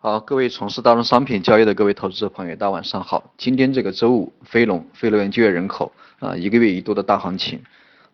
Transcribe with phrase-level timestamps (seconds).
[0.00, 3.32] 好，各位从事大宗商品交易的各位投资者朋友，大家晚上好。
[3.36, 5.90] 今天这个周五，非农非农业就业人口
[6.20, 7.60] 啊，一个月一度的大行情。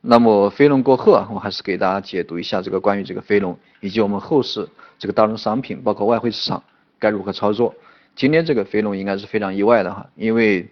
[0.01, 4.67] 那么非农过后啊，我还是给大家解读一下这个关于这个非农以及我们后市
[4.99, 6.63] 这个大宗商品，包括外汇市场
[6.99, 7.75] 该如何操作。
[8.17, 10.67] 今天这个非农应该是非常意外的哈，因为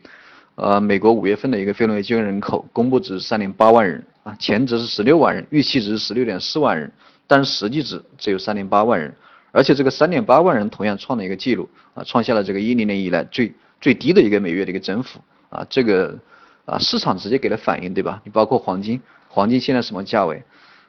[0.54, 6.90] 呃，美国五月份的一个非农业就业人口公布值三点八万人啊，前值是十六万人，预期值是十六点四万人，
[7.26, 9.14] 但是实际值只有三点八万人。
[9.52, 13.52] 而且这个三点八万人同样创了一个记录啊，创下了这个一零年以来最
[13.82, 15.20] 最低的一个每月的一个增幅
[15.50, 16.18] 啊，这个
[16.64, 18.20] 啊市场直接给了反应对吧？
[18.24, 20.42] 你包括黄金，黄金现在什么价位？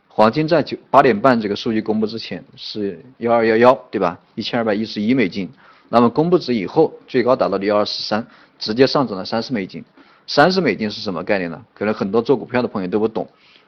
[0.07, 4.17] 黄金在九八点半这个数据公布之前是幺二幺幺对吧？
[4.35, 5.49] 一千二百一十一美金，
[5.89, 8.25] 那么公布值以后最高达到了幺二四三，
[8.57, 9.83] 直接上涨了三十美金。
[10.25, 11.61] 三十美金是什么概念呢？
[11.73, 13.27] 可能很多做股票的朋友都不懂，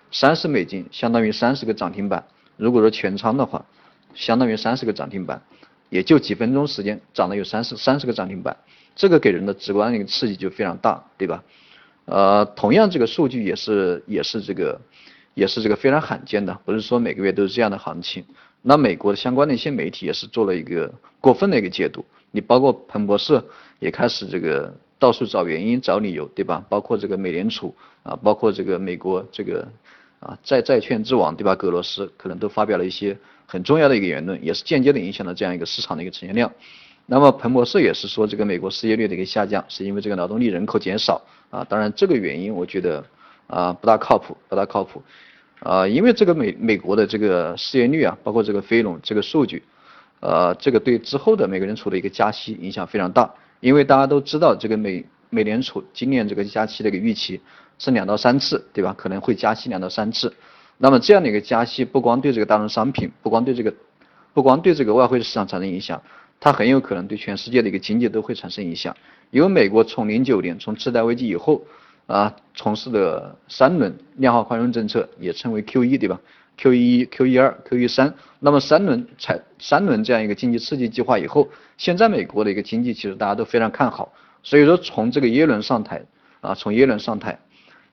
[0.10, 2.24] 三十美金相当于三十个涨停板，
[2.56, 3.66] 如果说全仓的话。
[4.16, 5.42] 相当于三十个涨停板，
[5.90, 8.56] 也就几分钟时间涨了有三十三十个涨停板，
[8.96, 11.44] 这个给人的直观的一个刺激就非常大，对吧？
[12.06, 14.80] 呃，同样这个数据也是也是这个
[15.34, 18.24] 也是这个非常罕见的，不是说每个月都是这样的行情。
[18.62, 23.46] 那美国的相关的一些媒体也是做了一个过分的一个解读，你包括彭博社
[23.80, 26.66] 也开始这个到处找原因找理由，对吧？
[26.70, 29.68] 包括这个美联储啊，包括这个美国这个。
[30.22, 31.54] 啊，债债券之王对吧？
[31.54, 33.16] 格罗斯可能都发表了一些
[33.46, 36.52] 很重要的一个言论，也是间接的影响了这样一个市场的一个成交量。
[37.06, 41.64] 那么彭博社也是说，这个美国失业率的一个下降，是因为这个劳动力人口减少啊。
[41.64, 43.06] 当然这个原因我觉得
[43.48, 45.04] 啊不大靠谱，不大靠谱
[45.60, 49.64] 啊，因为这个美美国的这个失业率啊，包括这个非农这个数据，
[50.20, 57.40] 呃，这个对之后的美国人储的一个加息影响非常大，因为大家都知道这个美美联储今年这个加息的一个预期。
[57.78, 58.96] 是两到三次，对吧？
[58.98, 60.34] 可能会加息两到三次。
[60.78, 63.74] 那么这样的一个加息，不光对这个大宗商品，不光对这个，
[64.34, 66.02] 不光对这个外汇市场产生影响，
[66.40, 68.96] 它很有可能对全世界的一个经济都会产生影响。
[69.32, 71.64] 因为美国从零九年从次贷危机以后
[72.08, 76.20] 啊，从事的三轮量化宽松政策，也称为 Q 一，对吧
[76.58, 78.14] ？Q 一、Q 一二、Q 一三。
[78.40, 81.48] 那么三轮才三轮这样一个经济刺激计划以后，
[81.78, 84.14] 现在美国的一个经济其实大家都非常看好。
[84.44, 86.04] 所以说从这个耶伦上台
[86.42, 87.40] 啊，从耶伦上台。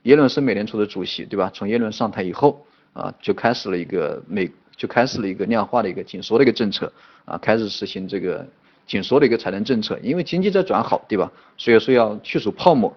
[0.03, 1.49] 耶伦是美联储的主席，对吧？
[1.55, 6.93] 从耶伦上台以后，啊，就开始了一个美，就开始了一个量化的一个紧缩的一个政策，
[7.25, 8.47] 啊，开始实行这个
[8.87, 11.33] 紧缩的一个财政政策，因为经济在转好，对吧？
[11.57, 12.95] 所以说要去除泡沫，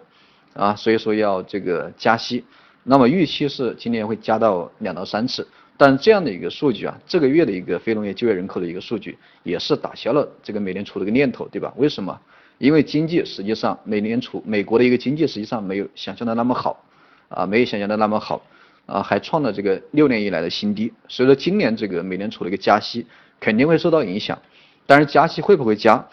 [0.54, 2.44] 啊，所以说要这个加息。
[2.84, 5.48] 那么预期是今年会加到两到三次，
[5.78, 11.74] 但这样的一个数据啊，这个月的一个非农业就业人口的一个数据，也是打消了这个美联储的一个念头，对吧？
[11.78, 12.20] 为什么？
[12.58, 16.84] 因为经济实际上美联储美国的一个经济实际上没有想象的那么好。
[17.28, 18.40] 啊，没有想象的那么好，
[18.86, 20.94] 啊，还创了这个六年以来的新低。
[21.08, 23.06] 所以说今年这个美联储的一个加息
[23.40, 24.40] 肯定会受到影响，
[24.86, 26.08] 但是加息会不会加？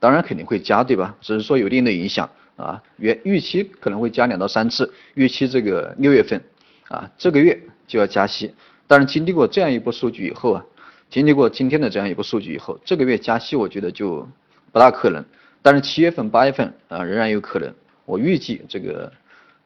[0.00, 1.14] 当然肯定会加，对吧？
[1.20, 2.82] 只是说有一定的影响啊。
[2.96, 6.42] 原预期可能会加两到三次，预期这个六月份
[6.88, 8.54] 啊这个月就要加息。
[8.86, 10.64] 但是经历过这样一波数据以后啊，
[11.10, 14.26] 经历过今天的这样一波数据以后，这个月加息我觉得就
[14.72, 15.24] 不大可能。
[15.60, 17.72] 但是七月份、八月份啊仍然有可能。
[18.06, 19.12] 我预计这个。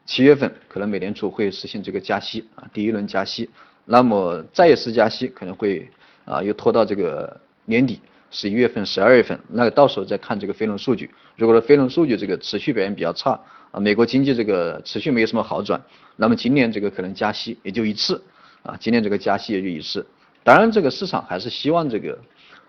[0.06, 3.50] 七月份可能美联储会实行这个加息啊，第一轮加息，
[3.84, 5.91] 那么再一次加息可能会
[6.25, 8.00] 啊又拖到这个年底
[8.31, 11.11] 十一月份、十二月份，那到时候再看这个非农数据。
[11.37, 13.41] 如果说非农数据这个持续表现比较差
[13.72, 15.83] 啊，美国经济这个持续没有什么好转，
[16.15, 18.23] 那么今年这个可能加息也就一次
[18.62, 20.06] 啊，今年这个加息也就一次。
[20.44, 22.17] 当然，这个市场还是希望这个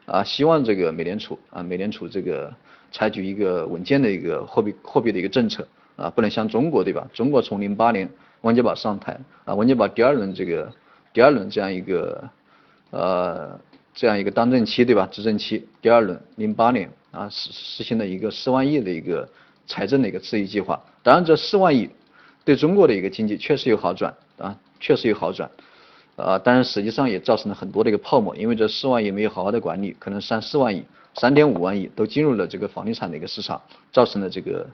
[0.05, 2.51] 啊，希望这个美联储啊，美联储这个
[2.91, 5.67] 采取一个稳健的一个货币货币的一个政策。
[5.97, 7.05] 啊，不能像中国对吧？
[7.11, 8.07] 中国从零八年
[8.41, 10.71] 温家宝上台啊，温家宝第二轮这个
[11.11, 12.23] 第二轮这样一个
[12.91, 13.59] 呃
[13.95, 15.09] 这样一个当政期对吧？
[15.11, 19.27] 执政期第二轮零八年啊实实行了一个四万亿的一个
[19.65, 20.79] 财政的一个刺激计划。
[21.01, 21.89] 当然这四万亿
[22.45, 25.49] 对中国的一个经济确实有好转啊，确实有好转
[26.15, 30.83] 啊，但是实际上也造成了很多的一个泡沫，因为这四万亿没有好好的管理，可能三四万亿、
[31.15, 33.59] 三点五万亿都进入了这个房地产的一个市场，
[33.91, 34.67] 造成了这个。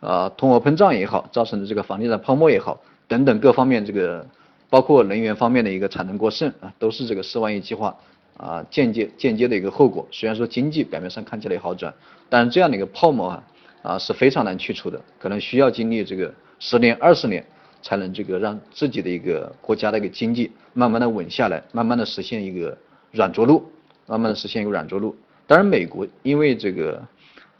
[0.00, 4.26] 啊，通货膨胀也好，造成的这个房地产泡沫也好，等等各方面这个，
[4.70, 7.94] 包括能源方面的一个产能过剩啊，都是这个四万亿计划
[8.38, 10.08] 啊间接间接的一个后果。
[10.10, 11.92] 虽然说经济表面上看起来好转，
[12.30, 13.42] 但是这样的一个泡沫啊
[13.82, 17.44] 啊是非常难去除的，可能需要经历这个十年二十年
[17.82, 22.74] 才能这个让自己的一个国家的一个经济慢慢的稳下来，慢慢的实现一个
[23.10, 23.70] 软着陆，
[24.06, 25.14] 慢慢的实现一个软着陆。
[25.46, 27.02] 当然美国因为这个。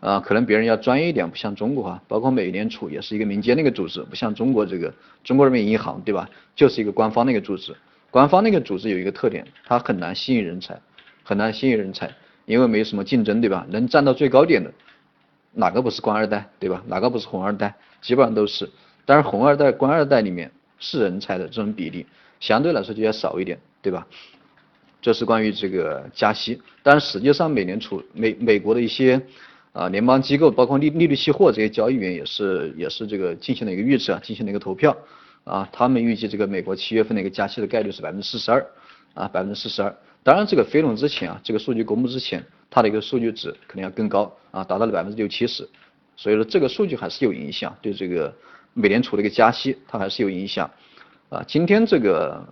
[0.00, 4.92] 啊，可能别人要专业一点，不像中国哈，包括美联储也是一个民间的一个组织，不像中国这个
[5.22, 6.28] 中国人民银行对吧？
[6.56, 7.76] 就是一个官方的一个组织。
[8.10, 10.80] 官方那个组织有一个特点，它很难吸引人才，
[11.22, 12.10] 很难吸引人才，
[12.46, 13.66] 因为没有什么竞争，对吧？
[13.68, 14.72] 能站到最高点的，
[15.52, 16.82] 哪个不是官二代，对吧？
[16.86, 17.74] 哪个不是红二代？
[18.00, 18.68] 基本上都是。
[19.04, 22.06] 但是红二代、官二代里面是人才的这种比例，
[22.40, 24.06] 相对来说就要少一点，对吧？
[25.02, 26.60] 这是关于这个加息。
[26.82, 29.20] 但实际上，美联储美美国的一些
[29.72, 34.96] 啊联邦机构，包括利利率期货这些交易员也是也是这个进行了一个预测，进行了一个投票
[35.44, 38.66] 啊，他们预计这个美国七月份的一个加息的概率是百分之四十二
[39.14, 39.96] 啊，百分之四十二。
[40.22, 45.66] 当然，这个飞龙之前啊，这个数据公布之前，它的一个数据值可能要更高啊，达到了百分之六七十。
[46.14, 48.34] 所以说，这个数据还是有影响，对这个
[48.74, 50.70] 美联储的一个加息，它还是有影响
[51.30, 51.42] 啊。
[51.46, 52.46] 今天这个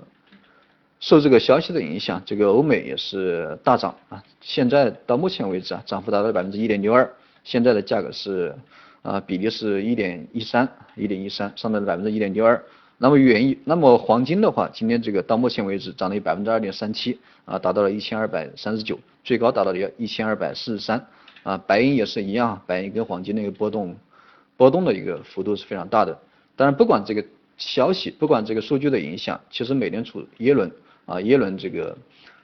[1.00, 4.22] 受这个消息的影响，这个欧美也是大涨啊。
[4.40, 7.08] 现在到目前为止啊，涨幅达到百分之一点六二，
[7.44, 8.54] 现在的价格是
[9.02, 12.60] 啊，比例是一点一三，一点一三，上涨了百分之一点六二。
[13.00, 21.06] 那么原油，那么黄金的话，今天这个到目前为止涨了有百分之二点三七啊，达到了一千二百三十九，最高达到了一千二百四十三
[21.44, 21.56] 啊。
[21.64, 23.96] 白银也是一样，白银跟黄金那个波动
[24.56, 26.18] 波动的一个幅度是非常大的。
[26.56, 27.24] 当然，不管这个
[27.56, 30.68] 消息，不管这个数据的影响，其实美联储耶伦
[31.08, 31.96] 啊，耶伦这个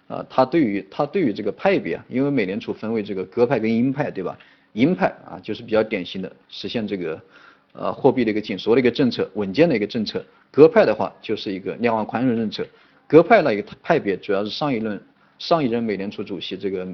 [0.08, 4.36] 啊，他对于他对于这个派别啊，因为美联储分为这个鸽派跟鹰派，对吧？
[4.72, 7.20] 鹰派啊，就是比较典型的实现这个
[7.74, 10.24] 呃货币的一个紧缩的一个政策，稳健的一个政策。
[10.50, 12.66] 鸽派的话就是一个量化宽松政策，
[13.06, 15.00] 鸽派那一个派别主要是上一任
[15.38, 16.86] 上一任美联储主席这个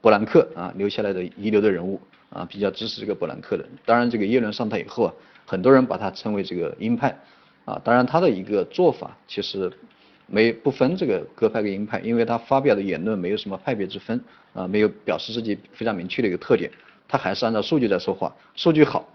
[0.00, 3.64] 伯南克啊留下来的遗留的人物啊比较支持这个伯南克的。
[3.84, 5.14] 当然这个耶伦上台以后啊，
[5.46, 7.16] 很多人把他称为这个鹰派
[7.64, 9.70] 啊，当然他的一个做法其实
[10.34, 14.18] 没不分这个鸽派跟鹰派，因为他发表的言论没有什么派别之分
[14.54, 16.70] 啊，没有表示自己非常明确的一个特点，
[17.06, 19.06] 他还是按照数据在说话，数据好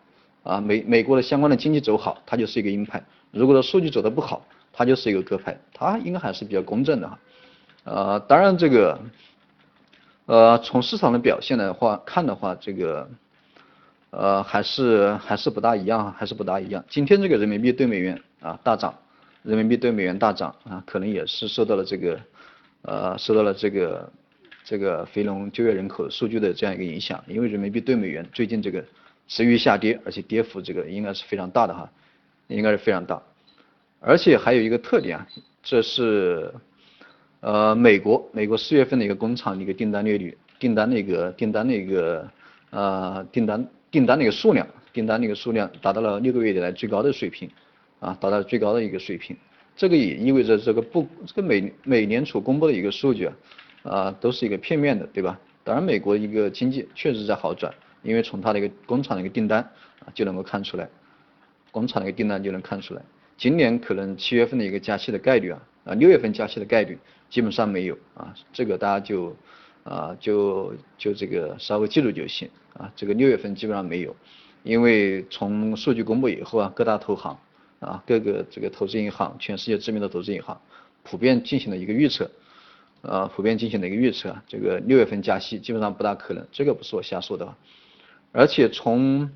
[0.43, 3.03] 啊美美国的相关的经济走好，他就是一个鹰派。
[3.31, 7.19] 如果说数据走的不好，它就是一个鸽派，它应该还是比较公正的哈。
[7.83, 8.99] 呃，当然这个，
[10.27, 13.09] 呃，从市场的表现的话看的话，这个，
[14.11, 16.85] 呃，还是还是不大一样，还是不大一样。
[16.87, 18.93] 今天这个人民币对美元啊大涨，
[19.47, 22.19] 人民币对美元大涨啊，可能也是受到了这个，
[22.81, 24.11] 呃，受到了这个
[24.63, 28.83] 这个非农就业人口数据的这样一个影响，因为人民币对美元最近这个
[29.27, 31.89] 持续下跌，而且跌幅这个应该是非常大的哈。
[32.49, 33.21] 应该是非常大，
[33.99, 35.27] 而且还有一个特点啊，
[35.61, 36.49] 这是
[37.41, 42.25] 呃美国美国四月份的一个工厂的一个订单利率，订单那个订单那个
[42.69, 47.49] 呃订单订单那个数量，订单那个数量达到了六个月以来最高的水平，
[47.99, 49.35] 啊，达到最高的一个水平，
[49.75, 53.35] 这个也意味着这个不这个美美联储公布的一个数据啊，
[53.83, 55.39] 啊都是一个片面的，对吧？
[55.63, 59.61] 当然美国一个经济确实在好转，因为从它的一个工厂的一个订单
[59.99, 60.89] 啊就能够看出来。
[61.71, 63.01] 工厂的一个订单就能看出来，
[63.37, 66.97] 今年可能七月份的一个加息的概率啊，啊六月份加息的概率
[67.29, 69.35] 基本上没有啊，这个大家就
[69.83, 74.15] 啊就就这个稍微记住就行啊，这个六月份基本上没有，
[74.63, 77.37] 因为从数据公布以后啊，各大投行
[77.79, 80.59] 啊各个这个投资银行，全世界知名的投资银行
[81.03, 82.29] 普遍进行了一个预测，
[83.01, 87.55] 呃普遍进行了一个预测，这个六月份加息基本上不大可能，这个不是我瞎说的，
[88.31, 89.29] 而且从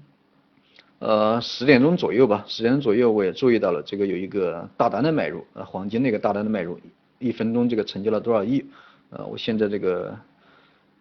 [1.00, 6.80] 呃，十点钟左右吧，十点钟左右我也注意到了，这个有一个大单的买入，呃，黄金那个大单的买入，
[7.18, 8.64] 一分钟这个成交了多少亿？
[9.10, 10.16] 呃，我现在这个，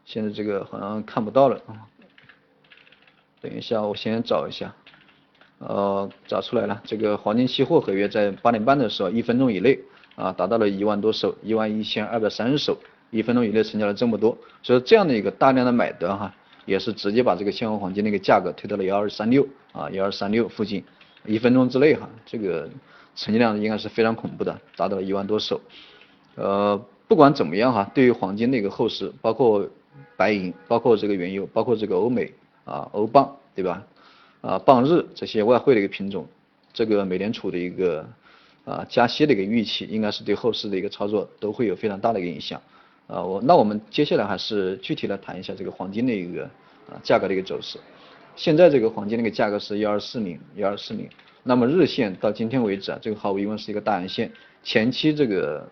[0.07, 1.61] 现在这个好像看不到了，
[3.43, 4.75] 等一下我先找一下，
[5.61, 9.79] 呃，找出来了，这个黄金期货合约在八点半的时候，一分钟以内
[10.17, 12.77] 啊，达到了一万多手，一万一千二百三十手，
[13.11, 16.35] 一分钟以内成交了这么多，所以这样的一个大量的买的哈。
[16.67, 20.85] 也是直接把这个现货黄金那个价格推到了幺二三六啊，幺二三六附近，
[21.25, 22.69] 一分钟之内哈，这个
[23.17, 25.61] 成交量应该是非常恐怖的，达到了一万多手。
[26.37, 29.69] 呃，不管怎么样哈，对于黄金的一个后市，包括
[30.17, 32.33] 白银，包括这个原油，包括这个欧美
[32.65, 33.83] 啊，欧镑对吧？
[34.41, 36.27] 啊，镑日这些外汇的一个品种，
[36.73, 38.07] 这个美联储的一个
[38.65, 42.61] 啊加息的一个预期，应该是对后市的一个操作都会有非常大的一个影响。
[43.07, 46.45] 啊，我那我们接下来还是具体来谈一下这个黄金的一个
[46.89, 47.79] 啊价格的一个走势。
[48.37, 51.09] 现在这个黄金那个价格是幺二四零幺二四零，
[51.43, 54.31] 那么日线到今天为止啊，这个毫无疑问是一个大阳线。
[54.63, 55.69] 前期这个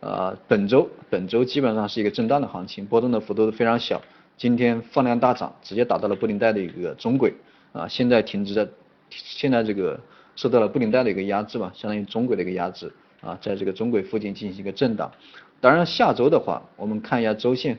[0.00, 4.00] 啊本周本周基本上是一个震荡的行情，波动的幅度非常小。
[4.36, 7.32] 今天放量大涨，直接打到了布林带的一个中轨
[7.76, 8.66] 啊，现在停止在
[9.10, 10.00] 现在这个
[10.34, 15.12] 受到了布林带的一个压制吧，相当于中轨的一个压制啊，在这个中轨附近进行一个震荡。
[15.60, 17.78] 当然，下周的话，我们看一下周线，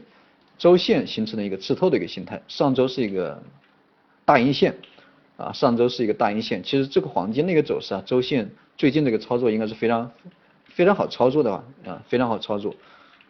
[0.57, 2.41] 周线形成了一个吃透的一个形态。
[2.47, 3.41] 上周是一个
[4.25, 4.75] 大阴线，
[5.37, 6.61] 啊，上周是一个大阴线。
[6.63, 10.11] 其实这个黄金的一个走势啊，周线最近这个操作应该是非常
[10.65, 12.75] 非常好操作的吧，啊，非常好操作。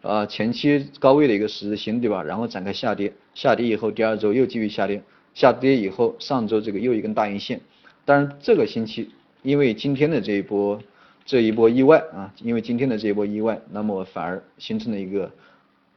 [0.00, 2.22] 啊前期高位的一个十字星，对吧？
[2.22, 5.02] 然后展开下跌，下跌以后第二周又继续下跌，
[5.38, 7.60] 下跌以后上周这个又一根大阴线，
[8.04, 9.08] 但是这个星期
[9.42, 10.82] 因为今天的这一波
[11.24, 15.30] 这一波意外啊，因为今天的这一波意外，那么反而形成了一个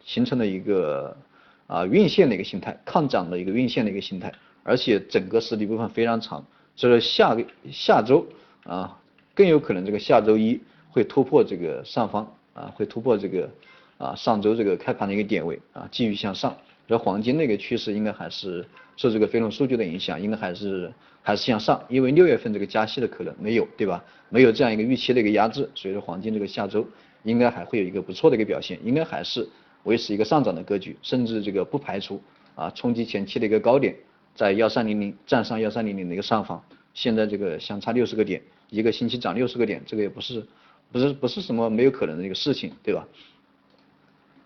[0.06, 1.18] 形成了一个
[1.66, 4.32] 啊运线的一个形态，抗涨的一个运线的一个形态，
[4.62, 6.46] 而且整个实体部分非常长，
[6.76, 8.28] 所以说下个下周
[8.64, 9.00] 啊
[9.34, 13.50] 更有可能这个下周一会突破这个上方啊会突破这个。
[13.98, 16.58] 啊，上周这个开盘的一个点位啊，继续向上，
[16.92, 18.68] 所以黄金那个趋势应该还是
[18.98, 24.04] 受这个非农数据的影响，应该还是还是向上，因为六月份这个加息的可能没有，对吧？
[24.28, 26.86] 没有这样一个预期的一个压制，所以说黄金这个下周
[27.24, 29.48] 应该还会有一个不错的一个表现，应该还是
[29.84, 32.22] 维持一个上涨的格局，甚至这个不排除
[32.56, 33.96] 啊冲击前期的一个高点，
[34.36, 36.62] 在幺三零零站上幺三零零的一个上方，
[36.94, 40.46] 现在这个相差六十个点，一个星期涨六十个点，这个也不是
[40.92, 43.08] 不是不是什么没有可能的一个事情，对吧？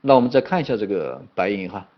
[0.02, 1.90] 那我们再看一下这个白银哈，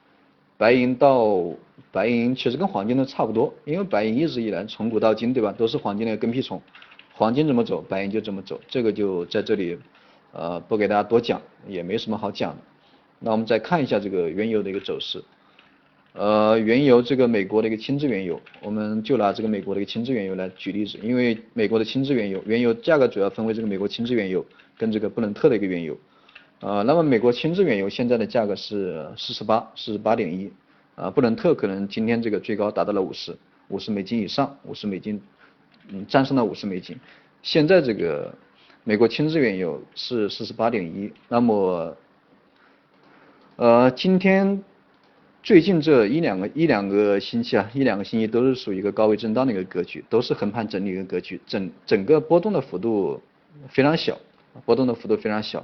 [0.57, 1.53] 白银到
[1.91, 6.59] 白银其实跟黄金都差不多，因为白银一直以来从古到今对吧，都是黄金的跟屁虫，
[7.13, 9.77] 黄金怎么走，白银就怎么走，这个就在这里
[10.31, 12.57] 呃不给大家多讲，也没什么好讲的。
[13.19, 15.23] 那我们再看一下这个原油的一个走势，
[16.13, 24.43] 呃原油这个美国的一个轻质原油，我们就拿这个美国的一个轻质原油来举例子，因为美国的轻质原油，原油价格主要分为这个美国轻质原油
[24.77, 25.95] 跟这个布伦特的一个原油。
[26.59, 30.51] 呃，那么美国轻质原油现在的价格是四十八，四十八点一，
[30.95, 33.37] 啊，布伦特可能今天这个最高达到了五十，
[33.67, 35.21] 五十美金以上，五十美金，
[35.89, 36.99] 嗯，战胜了五十美金。
[37.43, 38.33] 现在这个
[38.83, 41.95] 美国轻质原油是四十八点一，那么，
[43.57, 44.63] 呃，今天
[45.43, 53.21] 最近这一两个一两个星期啊，一两个星期都是属于一个高位震荡的一个格局，都是横盘整理一个格局，整整个波动的幅度
[53.69, 54.17] 非常小，
[54.65, 55.63] 波动的幅度非常小。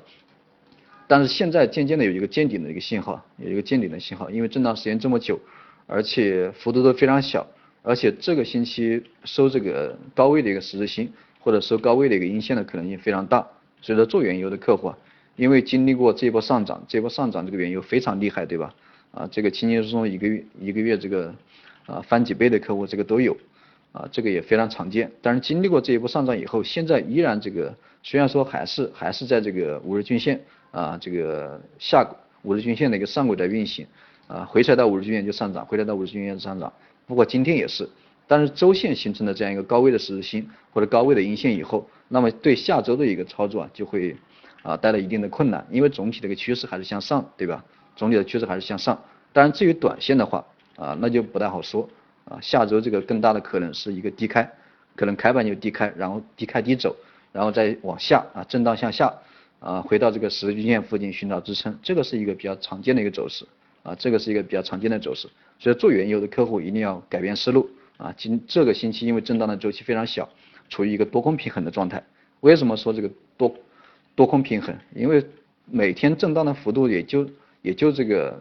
[1.13, 5.39] 但是现在渐渐的有一个见顶的一个信号，有一个见顶的信号，因为震荡时间这么久，
[5.85, 7.45] 而且幅度都非常小，
[7.83, 11.07] 而且这个星期收这个高位的一个十字星
[11.39, 13.47] 或者收高位的一个阴线的可能性非常大。
[13.79, 14.97] 所以说做原油的客户啊，
[15.35, 18.73] 因为经历过这一波上涨，这波上涨这个原油非常厉害，对吧？
[19.11, 21.31] 啊，这个轻轻松松一个月一个月这个
[21.85, 23.37] 啊翻几倍的客户这个都有，
[23.91, 25.11] 啊，这个也非常常见。
[25.21, 30.41] 但是经历过这一波上涨以后，现在依然这个虽然说还是还是在这个五日均线。
[30.73, 32.05] 啊，这个下
[32.41, 33.85] 五日均线的一个上轨在运行，
[34.27, 36.73] 啊，回踩到五日均线就上涨，回踩到五日均线上涨。
[37.05, 37.87] 不过今天也是，
[38.27, 44.17] 但是周线形成的这样一个高位的十字星或者高位的阴线以后，那么对下周的一个操作啊，就会
[44.63, 47.63] 啊带来一定的困难，因为总体的一个趋势还是向上，对吧？
[47.95, 48.99] 总体的趋势还是向上。
[49.31, 50.43] 当然，至于短线的话，
[50.75, 51.87] 啊，那就不太好说。
[52.25, 54.49] 啊，下周这个更大的可能是一个低开，
[54.95, 56.95] 可能开盘就低开，然后低开低走，
[57.31, 59.13] 然后再往下啊震荡向下。
[59.63, 63.45] 啊，回到这个十日均线附近寻找支撑，这个是一个比较常见的一个走势
[63.81, 68.13] 啊，这个是一个比较常见的走势，所以做原油的客户一定要改变思路啊。
[68.17, 70.27] 今这个星期因为震荡的周期非常小，
[70.67, 72.03] 处于一个多空平衡的状态。
[72.41, 73.55] 为什么说这个多
[74.15, 74.75] 多空平衡？
[74.93, 75.25] 因为
[75.65, 77.25] 每天震荡的幅度也就
[77.61, 78.37] 也就这个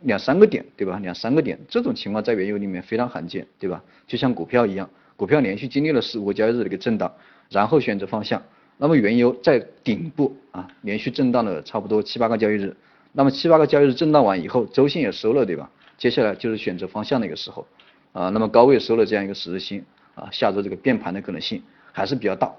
[0.00, 0.98] 两三个点，对吧？
[1.02, 3.84] 两三个点，这种情况在原油里面非常罕见，对吧？
[4.06, 7.12] 就像股票一样，股票连续经历了四五个交易日的一个震荡，
[7.50, 8.42] 然后选择方向。
[8.76, 12.76] 那么原油在顶部啊，连续震荡了差不多七八个交易日，
[13.12, 15.70] 那么七八个交易日震荡完以后，周线也收了，对吧？
[15.96, 17.66] 接下来就是选择方向的一个时候
[18.12, 19.84] 啊，那么高位收了这样一个十字星
[20.16, 21.62] 啊，下周这个变盘的可能性
[21.92, 22.52] 还是比较大，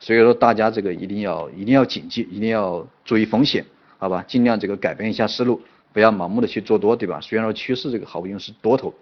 [0.00, 3.64] 所以说大家这个一定要一定要谨记，一定要注意风险，
[3.98, 4.24] 好吧？
[4.26, 5.60] 尽量这个改变一下思路，
[5.92, 7.20] 不要盲目的去做多，对吧？
[7.20, 8.92] 虽然说趋势这个毫无疑问是多头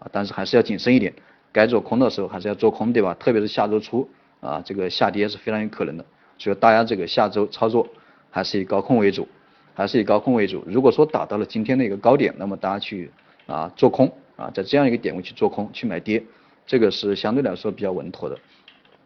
[0.00, 1.14] 啊，但是还是要谨慎一点，
[1.52, 3.14] 该做空的时候还是要做空，对吧？
[3.14, 4.08] 特别是下周初。
[4.40, 6.04] 啊，这个下跌是非常有可能的，
[6.38, 7.86] 所以大家这个下周操作
[8.30, 9.28] 还是以高空为主，
[9.74, 10.64] 还是以高空为主。
[10.66, 13.10] 如果说达到了今天的一个高点，那么大家去
[13.46, 16.24] 啊做空啊，在这样一个点位去做空去买跌，
[16.66, 18.38] 这个是相对来说比较稳妥的。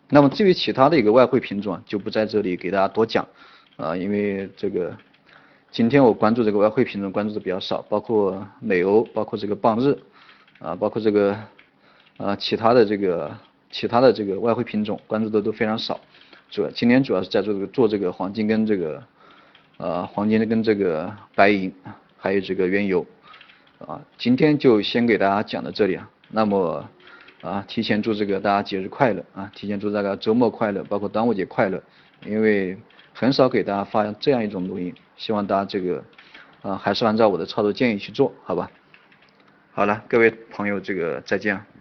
[0.08, 3.26] 那么至于其他的一个外汇品种啊，就不在这里给大家多讲
[3.76, 4.96] 啊，因为这个
[5.72, 9.98] 今天我关注这个外汇品种关注的比较少，包括美欧，包括这个镑日
[10.60, 11.36] 啊，包括这个
[12.18, 13.36] 啊其他的这个。
[13.74, 15.98] 其他的这个外汇品种关注的都非常少，
[16.48, 19.02] 主要今天主要是在做这个做这个黄金跟这个
[19.78, 21.74] 呃黄金跟这个白银，
[22.16, 23.04] 还有这个原油
[23.84, 26.08] 啊，今天就先给大家讲到这里啊。
[26.30, 26.88] 那么
[27.42, 31.82] 啊，提前祝这个大家节日快乐啊，提前祝大家周末快乐，包括端午节快乐。
[32.24, 32.78] 因为
[33.12, 36.04] 很少给大家发这样一种录音，希望大家这个
[36.62, 38.70] 啊还是按照我的操作建议去做好吧。
[39.72, 41.73] 好了，各位朋友，这个再见。